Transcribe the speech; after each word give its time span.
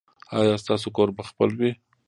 ایا 0.37 0.55
ستاسو 0.63 0.87
کور 0.95 1.09
به 1.15 1.23
خپل 1.29 1.49
وي؟ 1.59 1.71